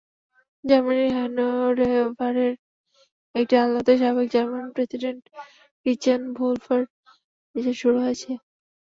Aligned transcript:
জার্মানির 0.63 1.11
হ্যানোভারের 1.15 2.53
একটি 3.35 3.55
আদালতে 3.57 3.93
সাবেক 4.01 4.27
জার্মান 4.33 4.65
প্রেসিডেন্ট 4.75 5.23
ক্রিশ্চিয়ান 5.81 6.21
ভুল্ফের 6.37 6.81
বিচার 7.55 7.75
শুরু 7.81 7.97
হয়েছে। 8.03 8.31